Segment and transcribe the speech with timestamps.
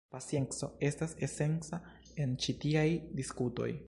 [0.13, 1.79] Pacienco estas esenca
[2.25, 2.87] en ĉi tiaj
[3.21, 3.71] diskutoj.